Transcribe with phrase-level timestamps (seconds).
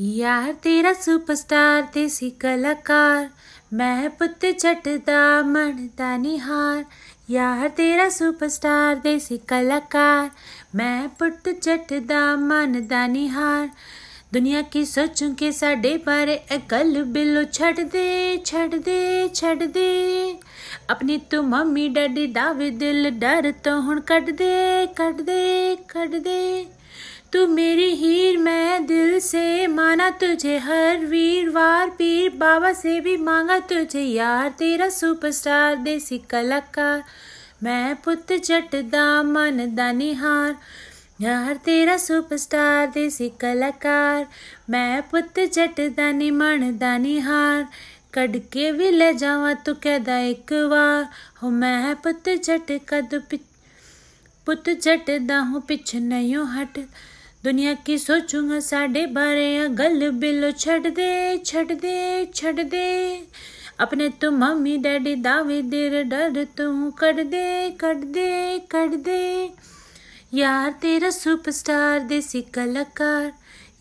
[0.00, 3.28] ਯਾਰ ਤੇਰਾ ਸੁਪਰਸਟਾਰ ਦੇਸੀ ਕਲਾਕਾਰ
[3.74, 6.84] ਮੈਂ ਪੁੱਤ ਜੱਟ ਦਾ ਮਨ ਦਾ ਨਿਹਾਰ
[7.30, 10.30] ਯਾਰ ਤੇਰਾ ਸੁਪਰਸਟਾਰ ਦੇਸੀ ਕਲਾਕਾਰ
[10.74, 13.68] ਮੈਂ ਪੁੱਤ ਜੱਟ ਦਾ ਮਨ ਦਾ ਨਿਹਾਰ
[14.32, 20.34] ਦੁਨੀਆ ਕੀ ਸੋਚੂੰ ਕਿ ਸਾਡੇ ਬਾਰੇ ਇਹ ਗੱਲ ਬਿਲੋ ਛੱਡ ਦੇ ਛੱਡ ਦੇ ਛੱਡ ਦੇ
[20.90, 26.16] ਆਪਣੀ ਤੂੰ ਮੰਮੀ ਡੈਡੀ ਦਾ ਵੀ ਦਿਲ ਡਰ ਤੋਂ ਹੁਣ ਕੱਢ ਦੇ ਕੱਢ ਦੇ ਕੱਢ
[26.16, 26.66] ਦੇ
[27.33, 33.57] तू मेरी हीर, मैं दिल से माना तुझे हर वीरवार पीर। बाबा से भी मांगा
[33.69, 37.03] तुझे यार, तेरा सुपरस्टार देसी कलाकार।
[37.63, 40.55] मैं पुत जट दा मन दा निहार
[41.21, 44.25] यार, तेरा सुपरस्टार देसी कलाकार।
[44.69, 47.67] मैं पुत जट दा नी मन दा निहार
[48.13, 51.07] कड भी ले जावा तू कहदा एक बार
[51.41, 53.21] हो, मैं पुत जट कद
[54.47, 56.79] पुत जट दा पिछ नहीं हट।
[57.43, 62.87] दुनिया की सोचूँगा साढ़े बारे गल बिलो छड़ दे छड़ दे छड़ दे
[63.79, 66.67] अपने तू मम्मी डैडी दावे देर डर तू
[66.99, 67.45] कट दे
[67.81, 68.27] कट दे
[68.71, 69.21] कट दे
[70.33, 73.31] यार तेरा सुपरस्टार देसी कलाकार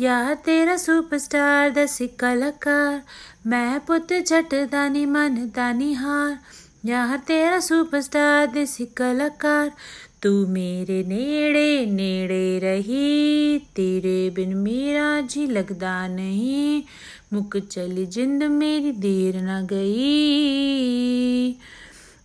[0.00, 3.00] यार तेरा सुपरस्टार देसी कलाकार
[3.46, 6.38] मैं पुत झट दानी मन दानी हार
[6.86, 9.70] यार तेरा सुपरस्टार देसी कलाकार
[10.24, 16.82] तू मेरे नेड़े नेड़े रही, तेरे बिन मेरा जी लगदा नहीं,
[17.32, 21.52] मुक चली जिंद मेरी देर ना गई।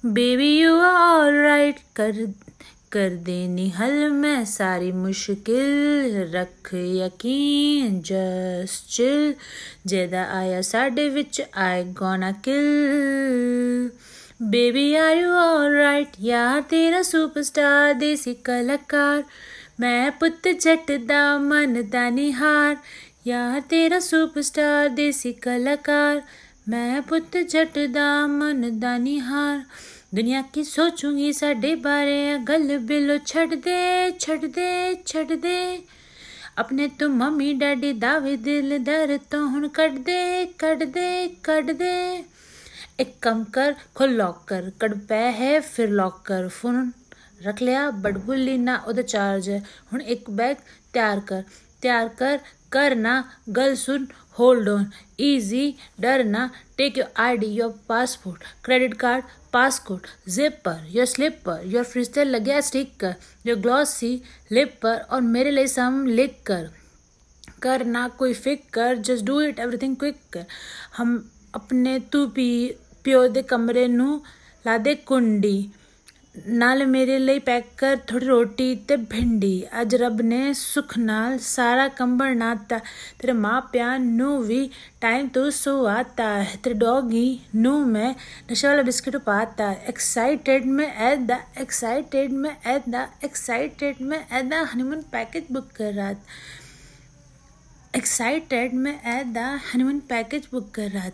[0.06, 2.34] बेबी यू आर राइट कर
[2.92, 9.36] कर देनी हल में सारी मुश्किल रख यकीन जस्ट चिल
[9.88, 13.92] जेदा आया साडे विच I gonna kill
[14.42, 19.24] baby are you all right यार तेरा सुपरस्टार देसी कलाकार।
[19.80, 22.78] मैं पुत जट दा, मन दा निहार।
[23.28, 26.22] यार तेरा सुपरस्टार देसी कलाकार।
[26.70, 29.66] मैं पुत जट दा, मन दा निहार।
[30.16, 35.60] दुनिया की सोचूँगी साडे बारे, गल बिलो छड़ दे छड़ दे छड़ दे।
[36.58, 41.10] अपने तू मम्मी, डैडी, दावे दिल दर तो हूँ कट दे कट दे
[41.46, 41.96] कट दे।
[43.00, 46.94] एक कम कर, खोल लॉक कर। कड़ पै है, फिर लॉक कर। फ़ोन
[47.44, 50.58] रख लिया, बट भुल्ली ना ओह्दा चार्ज है। हून एक बैग
[50.94, 51.44] त्यार कर।
[51.82, 52.40] त्यार कर
[52.72, 54.08] कर ना, गल सुन
[54.40, 59.24] होल्ड ऑन इजी डर ना take your I D your passport credit card
[59.54, 64.22] passport passcode पर योर स्लिप पर योर फ्रिज फ्रिस्टर लगे स्टिकर योर ग्लॉसी
[64.52, 66.70] लिप पर और मेरे लिए सम लिख कर।
[67.62, 70.46] कर ना, कोई फिक कर। Just do it everything quick कर।
[70.98, 74.22] हम अपने तू भी ਪਿਓ ਦੇ ਕਮਰੇ ਨੂੰ
[74.66, 75.70] ਲਾ ਦੇ ਕੁੰਡੀ।
[76.48, 81.88] ਨਾਲ ਮੇਰੇ ਲਈ ਪੈਕ ਕਰ ਥੋੜੀ ਰੋਟੀ ਤੇ ਭਿੰਡੀ। ਅੱਜ ਰੱਬ ਨੇ ਸੁਖ ਨਾਲ ਸਾਰਾ
[81.88, 82.78] ਕੰਬਲ ਨਾਤਾ
[83.20, 84.70] ਤੇਰੇ ਮਾਪਿਆਂ ਨੂੰ ਵੀ
[85.02, 88.14] ਟਾਈਮ ਤੋਂ ਸੁਆਤਾ ਹੈ। ਤੇਰੇ ਡੌਗੀ ਨੂੰ ਮੈਂ
[88.52, 95.44] ਨਸ਼ਾ ਵਾਲਾ ਬਿਸਕਟ ਪਾਤਾ। ਐਕਸਾਈਟਡ ਮੈਂ ਐਦਾ ਐਕਸਾਈਟਡ ਮੈਂ ਐਦਾ ਐਕਸਾਈਟਡ ਮੈਂ ਐਦਾ ਹਨੀਮੂਨ ਪੈਕੇਜ
[95.52, 96.18] ਬੁੱਕ ਕਰ ਰਾਤ
[97.98, 101.10] एक्साइटेड मैं ऐदा हनीमून पैकेज बुक कर रहा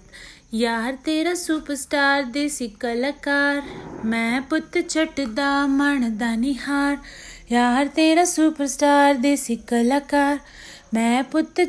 [0.54, 3.62] यार तेरा सुपरस्टार देसी कलाकार
[4.06, 6.98] मैं पुत चटदा मन दा निहार
[7.52, 10.40] यार तेरा सुपरस्टार देसी कलाकार
[10.94, 11.60] मैं पुत